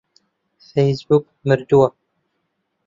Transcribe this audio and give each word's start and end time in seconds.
فەیسبووک 0.69 1.23
مردووە. 1.47 1.87